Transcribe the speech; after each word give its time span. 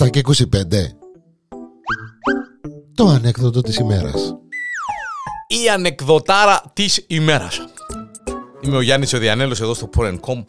7 0.00 0.10
και 0.10 0.22
25 0.24 0.44
Το 2.94 3.06
ανέκδοτο 3.06 3.60
της 3.60 3.76
ημέρας. 3.76 4.34
Η 5.46 5.68
ανεκδοτάρα 5.68 6.62
της 6.72 7.04
ημέρας. 7.06 7.60
Είμαι 8.60 8.76
ο 8.76 8.80
Γιάννης 8.80 9.12
ο 9.12 9.18
Διανέλος 9.18 9.60
εδώ 9.60 9.74
στο 9.74 9.88
Porn.com 9.96 10.46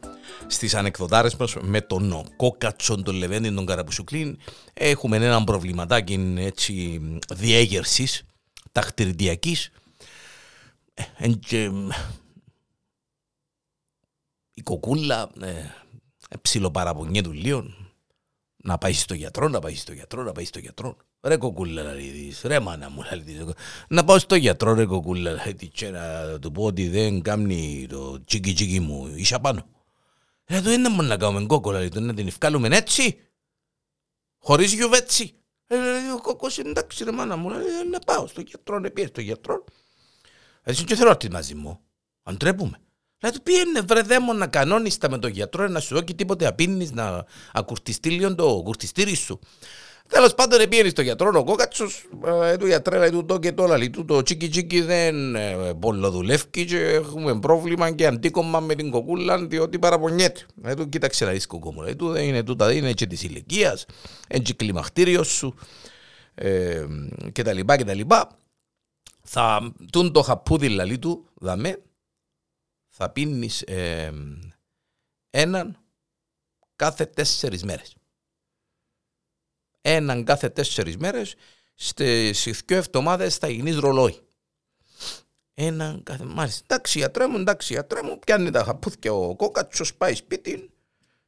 στις 0.48 0.76
ανεκδοτάρες 0.76 1.36
μας 1.36 1.56
με 1.62 1.82
τον 1.82 2.26
Κόκατσον, 2.36 3.04
τον 3.04 3.16
Λεβέντη, 3.16 3.54
τον 3.54 3.66
Καραπουσουκλίν 3.66 4.38
έχουμε 4.74 5.18
ένα 5.18 5.44
προβληματάκι 5.44 6.36
έτσι 6.38 7.02
διέγερσης 7.34 8.24
ταχτηριδιακής 8.72 9.70
ε, 11.18 11.28
και, 11.28 11.72
η 14.54 14.62
κοκούλα 14.62 15.30
ε, 15.42 16.38
ψιλοπαραπονιέ 16.42 17.22
του 17.22 17.32
λίγο 17.32 17.81
να 18.64 18.78
πάει 18.78 18.94
στο 18.94 19.14
γιατρό, 19.14 19.48
να 19.48 19.60
πάει 19.60 19.76
στο 19.76 19.94
γιατρό, 19.94 20.24
να 20.24 20.32
πάει 20.32 20.46
στο 20.46 20.60
γιατρό. 20.60 20.98
Ρε 21.22 21.38
κοκούλα 21.38 21.84
να 21.84 21.92
δεις, 21.92 22.42
ρε 22.44 22.60
μάνα 22.60 22.90
μου 22.90 23.02
να 23.12 23.18
δεις. 23.18 23.44
Να 23.88 24.04
πάω 24.04 24.20
στο 24.20 24.36
γιατρό 24.36 24.74
ρε 24.74 24.86
κοκούλα 24.86 25.32
να 25.32 25.44
δεις 25.44 25.70
και 25.74 25.90
να 25.90 26.40
του 26.40 26.52
πω 26.52 26.64
ότι 26.64 26.88
δεν 26.88 27.22
κάνει 27.22 27.88
το 27.90 28.24
τσίκι 28.24 28.54
τσίκι 28.54 28.80
μου 28.80 29.08
ίσα 29.16 29.40
πάνω. 29.40 29.66
Ρε 30.48 30.62
το 30.62 30.72
είναι 30.72 30.90
μόνο 30.90 31.08
να 31.08 31.18
κάνουμε 31.18 31.46
κόκολα, 31.46 31.90
να 31.94 32.14
την 32.14 32.28
ευκάλουμε 32.28 32.68
έτσι, 32.72 33.20
χωρίς 34.38 34.74
γιουβέτσι. 34.74 35.36
Ε, 35.68 35.78
ο 36.16 36.22
κόκκος 36.22 36.58
εντάξει 36.58 37.04
ρε 37.04 37.12
μάνα 37.12 37.36
μου, 37.36 37.50
να 37.92 38.00
πάω 38.00 38.28
στο 38.28 38.42
γιατρό, 38.42 38.80
να 38.80 38.90
πιέσει 38.90 39.10
στο 39.10 39.22
γιατρό. 39.22 39.64
Έτσι 40.64 40.84
και 40.84 40.96
θέλω 40.96 41.18
να 41.24 41.30
μαζί 41.32 41.56
μου, 41.56 41.80
αν 42.24 42.38
τρέπουμε. 42.38 42.78
Δηλαδή 43.22 43.40
πήγαινε 43.44 43.82
βρε 43.88 44.02
δέμον 44.02 44.38
να 44.38 44.48
κανόνιστα 44.48 45.10
με 45.10 45.18
τον 45.18 45.32
γιατρό 45.32 45.68
να 45.68 45.80
σου 45.80 45.94
δώσει 45.94 46.16
τίποτε 46.16 46.48
απίνεις 46.48 46.92
να 46.92 47.26
ακουρτιστεί 47.54 48.10
λίγο 48.10 48.36
το 48.36 48.62
κουρτιστήρι 48.64 49.16
σου. 49.16 49.40
Τέλος 50.08 50.34
πάντων, 50.34 50.70
πήγαινε 50.70 50.90
στο 50.90 51.02
γιατρό 51.02 51.32
ο 51.36 51.44
κόκατσος, 51.44 52.08
ε, 52.26 52.58
του 52.58 52.68
γιατρέλα 52.68 53.10
του 53.10 53.26
το 53.26 53.40
και 53.40 53.52
το 53.52 53.66
λαλί 53.66 53.90
του 53.90 54.06
το 54.06 54.22
τσίκι 54.22 54.50
τσίκι 54.50 54.82
δεν 54.82 55.36
ε, 55.36 55.74
δουλεύει 56.12 56.44
και 56.50 56.78
έχουμε 56.78 57.40
πρόβλημα 57.40 57.92
και 57.92 58.06
αντίκομμα 58.06 58.60
με 58.60 58.76
την 58.76 58.92
κοκούλα 58.92 59.46
διότι 59.46 59.80
παραπονιέται. 59.80 60.46
Ε, 60.64 60.74
του 60.74 60.90
κοίταξε 60.90 61.26
να 61.26 61.32
δεις 61.32 61.48
κοκόμου, 61.48 61.84
ε, 61.84 61.96
του 61.96 62.10
δεν 62.10 62.24
είναι 62.24 62.44
τούτα, 62.44 62.66
δεν 62.66 62.78
είναι 62.78 62.92
και 62.92 63.06
της 63.06 63.24
ηλικίας, 63.24 63.86
έτσι 64.28 64.54
κλιμακτήριο 64.54 65.24
σου 65.24 65.56
ε, 66.36 66.86
κτλ. 67.32 67.60
κτλ. 67.66 68.02
Θα 69.24 69.74
τούν 69.92 70.12
το 70.12 70.22
χαπούδι 70.22 70.70
λαλί 70.70 71.00
του, 71.00 71.26
δαμέ, 71.34 71.82
θα 72.94 73.10
πίνεις 73.10 73.62
ε, 73.62 74.12
έναν 75.30 75.80
κάθε 76.76 77.06
τέσσερις 77.06 77.64
μέρες. 77.64 77.96
Έναν 79.82 80.24
κάθε 80.24 80.50
τέσσερις 80.50 80.98
μέρες 80.98 81.36
στις 81.76 82.62
δύο 82.66 82.78
εβδομάδες 82.78 83.38
θα 83.38 83.50
γίνεις 83.50 83.78
ρολόι. 83.78 84.20
Έναν 85.54 86.04
κάθε... 86.04 86.24
Μάλιστα, 86.24 86.64
εντάξει 86.64 86.98
γιατρέ 86.98 87.28
μου, 87.28 87.38
εντάξει 87.38 87.74
γιατρέ 87.74 88.02
μου, 88.02 88.20
πιάνει 88.20 88.52
τα 88.52 88.64
χαπούθια 88.64 89.14
ο 89.14 89.36
κόκατσος, 89.36 89.96
πάει 89.96 90.16
σπίτι. 90.16 90.72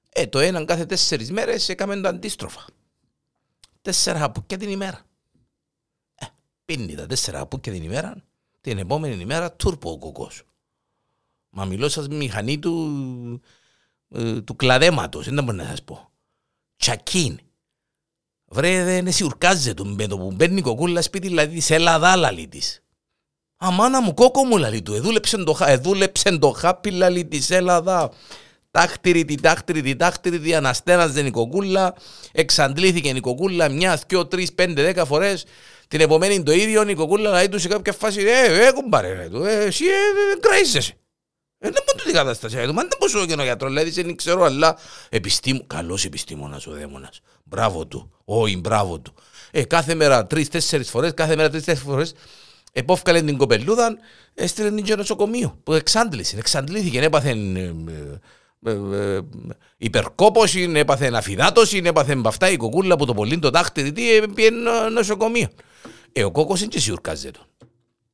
Ε, 0.10 0.28
το 0.28 0.40
έναν 0.40 0.66
κάθε 0.66 0.86
τέσσερις 0.86 1.32
μέρες 1.32 1.70
έκαμε 1.70 2.02
το 2.02 2.08
αντίστροφα. 2.08 2.66
Τέσσερα 3.82 4.20
χαπούκια 4.20 4.58
την 4.58 4.70
ημέρα. 4.70 5.06
Ε, 6.16 6.26
πίνει 6.66 6.96
τα 6.96 7.06
τέσσερα 7.06 7.38
χαπούκια 7.38 7.72
την 7.72 7.84
ημέρα, 7.84 8.24
την 8.62 8.78
επόμενη 8.78 9.22
ημέρα 9.22 9.54
τούρπο 9.54 9.92
ο 9.92 9.98
κοκός. 9.98 10.44
Μα 11.56 11.66
μιλώ 11.66 11.90
σας 11.90 12.08
μηχανή 12.08 12.60
του, 12.60 13.42
ε, 14.10 14.42
του 14.42 14.56
κλαδέματος, 14.56 15.30
δεν 15.30 15.44
μπορώ 15.44 15.58
να 15.58 15.66
σας 15.66 15.84
πω. 15.84 16.10
Τσακίν. 16.78 17.40
Βρε 18.46 18.84
δεν 18.84 19.12
σιουρκάζεται 19.12 19.84
με 19.86 20.08
το 20.08 20.18
που 20.18 20.32
μπαίνει 20.32 20.58
η 20.58 20.62
κοκούλα 20.62 21.02
σπίτι, 21.02 21.28
δηλαδή 21.28 21.60
σε 21.60 21.76
Ελλάδα 21.76 22.16
λαλή 22.16 22.48
της. 22.48 22.84
Αμάνα 23.58 24.02
μου 24.02 24.14
κόκο 24.14 24.46
μου 24.46 24.58
λαλή 24.58 24.82
του, 24.82 24.94
εδούλεψε 24.94 25.38
το, 25.38 25.58
εδούλεψε 25.66 26.38
το 26.38 26.52
χάπι 26.52 26.92
λαλή 26.92 27.26
της 27.26 27.50
Ελλάδα. 27.50 28.12
Τάχτηρη, 28.72 29.26
τη 29.26 29.36
τάχτηρη, 29.36 29.82
τη 29.82 29.96
τάχτηρη, 29.96 30.40
τη 30.40 30.56
αναστέναζε 30.56 31.22
η 31.22 31.32
κοκούλα, 31.32 31.96
εξαντλήθηκε 32.32 33.10
η 33.10 33.20
κοκούλα 33.20 33.70
μια, 33.70 34.02
δυο, 34.08 34.28
τρεις, 34.28 34.54
πέντε, 34.54 34.82
δέκα 34.82 35.06
φορές. 35.06 35.46
Την 35.88 36.02
επομένη 36.02 36.44
το 36.44 36.52
ίδιο 36.52 36.90
η 36.90 36.94
κοκούλα 36.94 37.32
λέει 37.32 37.50
του 37.50 37.60
σε 37.60 37.68
κάποια 37.68 37.94
φάση, 37.94 38.22
ε, 38.22 38.68
ε, 38.68 38.72
κουμπάρε, 38.72 39.30
ε, 39.46 39.66
εσύ 39.66 39.86
ε, 39.86 40.40
κραίζεσαι. 40.40 40.98
Ε, 41.66 41.70
δεν 41.70 41.84
μπορεί 41.86 42.04
την 42.04 42.14
κατάσταση. 42.14 42.58
Ε, 42.58 42.66
δεν 42.66 42.88
πόσο 43.00 43.26
και 43.26 43.36
ο 43.40 43.44
γιατρό, 43.44 43.68
δηλαδή 43.68 43.90
δεν 43.90 44.16
ξέρω, 44.16 44.44
αλλά 44.44 44.78
επιστήμο, 45.10 45.64
καλός 45.68 46.06
επιστήμονας 46.06 46.68
ο 46.68 46.72
δαίμονας. 46.72 47.22
Μπράβο 47.44 47.88
του. 47.88 48.12
Όχι, 48.26 48.58
μπράβο 48.58 49.00
του. 49.00 49.14
Ε, 49.52 49.64
κάθε 49.64 49.96
μέρα 49.96 50.28
τρει-τέσσερι 50.28 50.84
φορές, 50.84 51.14
κάθε 51.14 51.36
μέρα 51.36 51.50
τρει-τέσσερι 51.50 51.86
φορές, 51.86 52.14
επόφκαλε 52.72 53.22
την 53.22 53.38
κοπελούδα, 53.38 53.98
έστειλε 54.34 54.72
την 54.72 54.84
και 54.84 54.96
νοσοκομείο. 54.96 55.60
Που 55.64 55.74
εξάντλησε, 55.74 56.38
εξαντλήθηκε, 56.38 57.02
έπαθε 57.02 57.30
ε, 57.30 57.74
ε, 58.66 58.72
ε, 58.72 59.22
υπερκόπωση, 59.78 60.72
έπαθε 60.76 61.12
αφιδάτωση, 61.14 61.82
έπαθε 61.86 62.22
αυτά 62.26 62.50
η 62.50 62.58
κοκούλα 62.58 62.96
που 62.96 63.06
το 63.06 63.14
πολύ 63.14 63.40
το 63.40 63.50
τάχτη, 63.50 63.92
τι 63.92 64.28
πήγαινε 64.34 64.70
νοσοκομείο. 64.92 65.48
Ε, 66.12 66.24
ο 66.24 66.32
κόκκος 66.32 66.60
είναι 66.60 66.70
και 66.70 66.80
σιουρκάζεται 66.80 67.40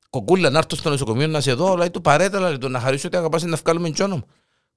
κοκούλα 0.09 0.49
να 0.49 0.57
έρθω 0.57 0.75
στο 0.75 0.89
νοσοκομείο 0.89 1.27
να 1.27 1.41
σε 1.41 1.53
δω, 1.53 1.75
λέει 1.75 1.89
του 1.89 2.01
παρέτα, 2.01 2.39
λέει 2.39 2.57
του 2.57 2.69
να 2.69 2.79
χαρίσω 2.79 3.07
ότι 3.07 3.17
αγαπάς 3.17 3.43
να 3.43 3.55
βγάλουμε 3.55 3.91
τζόνο 3.91 4.15
μου. 4.15 4.25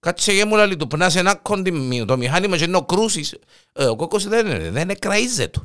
Κάτσε 0.01 0.33
γε 0.33 0.45
μου, 0.45 0.57
λέει 0.57 0.77
του, 0.77 0.97
να 0.97 1.11
σε 1.11 1.19
ένα 1.19 1.35
κόντι, 1.35 2.05
το 2.07 2.17
μηχάνημα 2.17 2.57
και 2.57 2.65
ενώ 2.65 2.85
κρούσεις. 2.85 3.35
Ε, 3.73 3.85
ο 3.85 3.97
κόκκος 3.97 4.29
δεν 4.29 4.47
είναι, 4.47 4.71
δεν 4.71 4.83
είναι 4.83 5.49
του. 5.51 5.63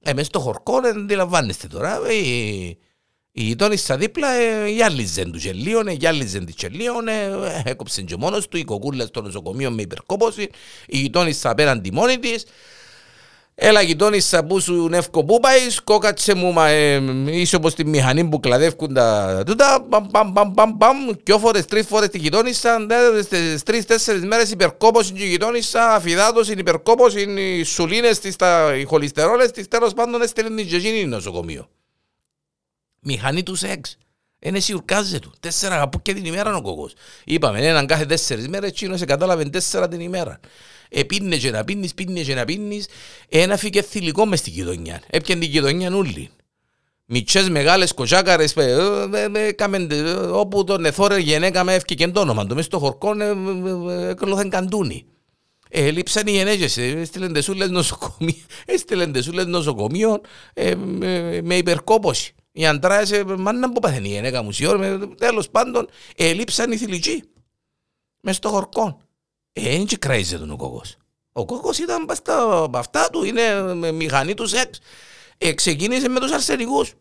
Ε, 0.00 0.12
μες 0.12 0.26
στο 0.26 0.40
χορκό 0.40 0.80
δεν 0.80 0.98
αντιλαμβάνεστε 0.98 1.66
τώρα. 1.66 2.00
Ε, 2.06 2.14
η, 2.14 2.78
η 3.38 3.42
γειτόνισσα 3.42 3.96
δίπλα 3.96 4.32
ε, 4.32 4.68
γυάλιζε 4.68 5.24
τους 5.24 5.44
γελίων, 5.44 5.88
ε, 5.88 5.92
γυάλιζε 5.92 6.38
τη 6.38 6.52
γελίων, 6.58 7.08
ε, 7.08 7.62
έκοψε 7.64 8.02
και 8.02 8.16
μόνος 8.16 8.48
του, 8.48 8.56
η 8.56 8.64
κοκούλα 8.64 9.06
στο 9.06 9.22
νοσοκομείο 9.22 9.70
με 9.70 9.82
υπερκόπωση, 9.82 10.48
η 10.86 10.98
γειτόνισσα 10.98 11.50
απέναντι 11.50 11.92
μόνη 11.92 12.18
της. 12.18 12.44
Έλα 13.60 13.82
γειτόνισσα 13.82 14.44
που 14.44 14.60
σου 14.60 14.88
νεύκο 14.88 15.24
που 15.24 15.40
πάεις, 15.40 15.80
κόκατσε 15.80 16.34
μου, 16.34 16.52
μα, 16.52 16.68
ε, 16.68 17.02
είσαι 17.26 17.56
όπως 17.56 17.74
τη 17.74 17.84
μηχανή 17.84 18.24
που 18.24 18.40
κλαδεύκουν 18.40 18.94
τα 18.94 19.42
τούτα, 19.46 19.86
παμ, 19.88 20.06
παμ, 20.06 20.32
παμ, 20.32 20.52
παμ, 20.52 20.76
παμ, 20.76 20.96
δυο 21.24 21.38
φορές, 21.38 21.64
τρεις 21.64 21.86
φορές 21.86 22.08
τη 22.08 22.18
γειτόνισσα, 22.18 22.86
στις 23.22 23.62
τρεις, 23.62 23.84
τέσσερις 23.84 24.24
μέρες 24.24 24.50
υπερκόπωση 24.50 25.12
η 25.16 25.26
γειτόνισσα, 25.26 25.94
αφιδάτωση, 25.94 26.52
υπερκόπωση, 26.52 27.20
οι 27.20 27.62
σουλίνες 27.62 28.18
της, 28.18 28.36
τα, 28.36 28.74
οι 28.76 28.84
χολυστερόλες 28.84 29.50
της, 29.50 29.68
τέλος 29.68 29.92
πάντων 29.92 30.22
έστειλε 30.22 30.48
την 30.48 30.58
γεζίνη 30.58 31.04
νοσοκομείο. 31.04 31.68
Μηχανή 33.00 33.42
του 33.42 33.54
σεξ. 33.54 33.96
Είναι 34.40 34.60
σιουρκάζε 34.60 35.18
του. 35.18 35.32
Τέσσερα 35.40 35.74
αγαπούκια 35.74 36.14
την 36.14 36.24
ημέρα 36.24 36.54
ο 36.54 36.62
κόκος. 36.62 36.92
Είπαμε 37.24 37.66
έναν 37.66 37.86
κάθε 37.86 38.06
τέσσερις 38.06 38.48
μέρες, 38.48 38.70
εκείνος 38.70 39.04
κατάλαβε 39.04 39.44
τέσσερα 39.44 39.88
την 39.88 40.00
ημέρα. 40.00 40.40
Επίνε 40.88 41.36
και 41.36 41.50
να 41.50 41.64
πίνεις, 41.64 41.94
πίνε 41.94 42.20
και 42.20 42.34
να 42.34 42.44
πίνεις, 42.44 42.86
ένα 43.28 43.56
φύγε 43.56 43.82
θηλυκό 43.82 44.26
μες 44.26 44.38
στην 44.38 44.52
γειτονιά. 44.52 45.02
Έπιαν 45.10 45.38
την 45.38 45.48
γειτονιά 45.48 45.94
όλοι. 45.94 46.30
Μητσές 47.04 47.48
μεγάλες 47.48 47.94
κοτσάκαρες, 47.94 48.54
όπου 50.32 50.64
τον 50.64 50.84
εθώρε 50.84 51.18
γενέκα 51.18 51.64
με 51.64 51.74
έφυγε 51.74 52.08
το 52.08 52.20
όνομα 52.20 52.46
του, 52.46 52.54
μες 52.54 52.64
στο 52.64 52.78
χορκό 52.78 53.12
έκλωθεν 53.88 54.50
καντούνι. 54.50 55.04
Ελείψαν 55.70 56.26
οι 56.26 56.30
γενέκες, 56.30 56.76
έστειλαν 56.76 57.32
τεσούλες 57.34 57.70
νοσοκομείων, 57.70 58.44
έστειλαν 58.66 59.12
τεσούλες 59.12 59.46
νοσοκομείων 59.46 60.20
με 61.42 61.56
υπερκόπωση. 61.56 62.34
Οι 62.58 62.66
αντράες, 62.66 63.22
μάνα 63.36 63.72
που 63.72 63.80
παθαίνει 63.80 64.08
η 64.08 64.12
γενέκα 64.12 64.42
μου, 64.42 64.50
τέλος 65.16 65.50
πάντων, 65.50 65.88
ελείψαν 66.16 66.72
οι 66.72 66.76
θηλυκοί. 66.76 67.22
Μες 68.20 68.36
στο 68.36 68.48
χορκό. 68.48 69.00
Ε, 69.52 69.78
και 69.78 69.96
κρέιζε 69.96 70.38
τον 70.38 70.50
ο 70.50 70.56
κόκκος. 70.56 70.96
Ο 71.32 71.44
κόκκος 71.44 71.78
ήταν 71.78 72.06
στα 72.14 72.68
αυτά 72.74 73.10
του, 73.10 73.24
είναι 73.24 73.74
μηχανή 73.92 74.34
του 74.34 74.46
σεξ. 74.46 74.78
Ε, 75.38 75.52
ξεκίνησε 75.52 76.08
με 76.08 76.20
τους 76.20 76.32
αρσενικούς. 76.32 76.92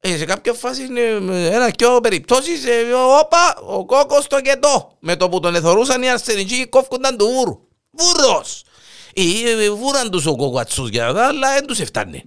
Ε, 0.00 0.16
σε 0.16 0.24
κάποια 0.24 0.52
φάση, 0.52 0.82
ένα 1.28 1.70
και 1.70 1.86
περιπτώσεις, 2.02 2.64
ε, 2.66 2.92
όπα, 3.20 3.56
ο 3.66 3.84
κόκκος 3.84 4.26
το 4.26 4.40
κετό. 4.40 4.96
Με 5.00 5.16
το 5.16 5.28
που 5.28 5.40
τον 5.40 5.54
εθωρούσαν 5.54 6.02
οι 6.02 6.10
αρσενικοί 6.10 6.66
κόφκονταν 6.66 7.16
του 7.16 7.26
βούρου. 7.26 7.60
Βούρος! 7.90 8.64
Ε, 9.14 9.70
βούραν 9.70 10.10
τους 10.10 10.26
ο 10.26 10.36
κόκκατσους 10.36 10.88
για 10.88 11.06
αυτά, 11.06 11.26
αλλά 11.26 11.52
δεν 11.52 11.66
τους 11.66 11.80
έφτανε. 11.80 12.24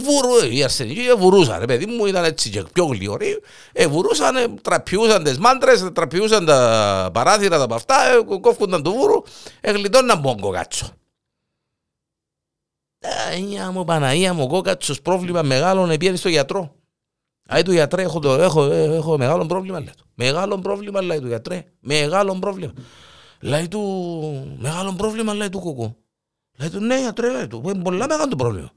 Βουρού, 0.00 0.52
οι 0.52 0.62
αρσενικοί 0.62 1.00
βουρούσαν, 1.18 1.64
παιδί 1.66 1.86
μου, 1.86 2.06
ήταν 2.06 2.24
έτσι 2.24 2.50
και 2.50 2.64
πιο 2.72 2.84
γλυωροί. 2.84 3.40
Ε, 3.72 3.86
βουρούσαν, 3.86 4.60
τραπιούσαν 4.62 5.24
τις 5.24 5.38
μάντρες, 5.38 5.88
τραπιούσαν 5.92 6.44
τα 6.44 7.10
παράθυρα, 7.12 7.66
τα 7.66 7.74
αυτά, 7.74 7.94
ε, 8.08 8.38
κόφκονταν 8.40 8.82
το 8.82 8.92
βούρου, 8.92 9.22
εγλιτώναν 9.60 10.20
πόγκο 10.20 10.50
κάτσο. 10.50 10.92
Αγία 13.30 13.70
μου, 13.70 13.84
Παναγία 13.84 14.34
μου, 14.34 14.46
κόκατσος 14.46 15.02
πρόβλημα 15.02 15.42
μεγάλο 15.42 15.86
πήγαινε 15.86 16.16
στο 16.16 16.28
γιατρό. 16.28 16.74
Άι 17.48 17.62
του 17.62 17.72
γιατρέ, 17.72 18.02
έχω, 18.02 18.18
το, 18.18 18.32
έχω, 18.32 18.64
έχω 18.72 19.18
μεγάλο 19.18 19.46
πρόβλημα, 19.46 19.78
λέει 19.78 19.92
του. 19.96 20.04
Μεγάλο 20.14 20.58
πρόβλημα, 20.58 21.02
λέει 21.02 21.20
του 21.20 21.26
γιατρέ. 21.26 21.64
Μεγάλο 21.80 22.38
πρόβλημα. 22.38 22.72
Λέει 23.40 23.68
του, 23.68 24.56
μεγάλο 24.58 24.92
πρόβλημα, 24.92 25.34
λέει 25.34 25.48
του 25.48 25.60
κοκό. 25.60 25.96
Λέει 26.58 26.70
του, 26.70 26.80
ναι, 26.80 27.00
γιατρέ, 27.00 27.30
λέει 27.30 27.46
του, 27.46 27.62
είναι 27.64 27.82
πολλά 27.82 28.06
μεγάλο 28.08 28.28
το 28.28 28.36
πρόβλημα. 28.36 28.70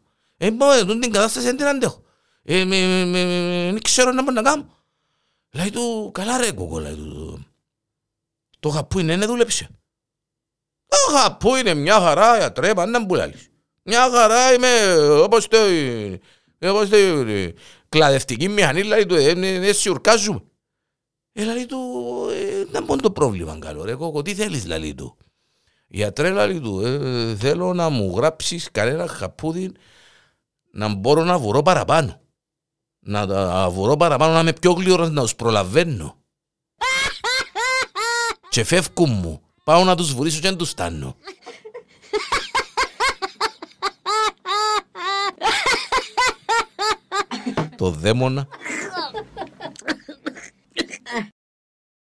Ε, 0.43 0.51
πω, 0.51 0.71
ε, 0.71 0.85
την 0.85 1.11
κατάσταση 1.11 1.45
δεν 1.45 1.57
την 1.57 1.65
αντέχω. 1.65 2.03
Ε, 2.43 2.65
με, 2.65 2.87
με, 2.87 3.05
με, 3.05 3.25
με, 3.25 3.71
δεν 3.71 3.81
ξέρω 3.81 4.11
να 4.11 4.21
μπορώ 4.23 4.33
να 4.33 4.41
κάνω. 4.41 4.65
Λέει 5.51 5.69
του, 5.69 6.11
καλά 6.13 6.37
ρε 6.37 6.51
κοκό, 6.51 6.79
λέει 6.79 6.95
του. 6.95 7.45
Το 8.59 8.69
χαπού 8.69 8.99
είναι, 8.99 9.17
δεν 9.17 9.27
δούλεψε. 9.27 9.69
Το 10.87 11.17
χαπού 11.17 11.55
είναι 11.55 11.73
μια 11.73 11.99
χαρά, 11.99 12.37
γιατρέ, 12.37 12.73
πάντα 12.73 13.05
που 13.05 13.15
λάλλεις. 13.15 13.49
Μια 13.83 14.09
χαρά 14.09 14.53
είμαι, 14.53 14.97
όπως 14.97 15.47
το, 15.47 15.57
όπως 16.59 16.89
το, 16.89 16.97
κλαδευτική 17.89 18.47
μηχανή, 18.47 18.83
λέει 18.83 19.05
του, 19.05 19.15
δεν 19.15 19.73
σιουρκάζουμε. 19.73 20.43
Ε, 21.33 21.43
λέει 21.43 21.65
του, 21.65 21.79
δεν 22.71 22.85
πω 22.85 22.97
το 22.97 23.11
πρόβλημα 23.11 23.57
καλό 23.59 23.83
ρε 23.83 23.95
κόκο, 23.95 24.21
τι 24.21 24.33
θέλεις, 24.33 24.65
λέει 24.65 24.95
του. 24.95 25.17
Γιατρέ, 25.87 26.29
λέει 26.29 26.59
του, 26.59 26.79
ε, 26.79 27.35
θέλω 27.35 27.73
να 27.73 27.89
μου 27.89 28.13
γράψεις 28.15 28.71
κανένα 28.71 29.07
χαπούδι 29.07 29.71
να 30.71 30.87
μπορώ 30.87 31.23
να 31.23 31.37
βουρώ 31.37 31.61
παραπάνω. 31.61 32.19
Να 32.99 33.69
βουρώ 33.69 33.97
παραπάνω, 33.97 34.33
να 34.33 34.39
είμαι 34.39 34.53
πιο 34.53 34.71
γλυόρος, 34.71 35.09
να 35.09 35.21
τους 35.21 35.35
προλαβαίνω. 35.35 36.15
και 38.49 38.63
φεύγουν 38.63 39.09
μου. 39.09 39.41
Πάω 39.63 39.83
να 39.83 39.95
τους 39.95 40.13
βουρήσω 40.13 40.39
και 40.39 40.49
να 40.49 40.55
τους 40.55 40.69
στάνω. 40.69 41.15
το 47.81 47.89
δαίμονα 47.89 48.47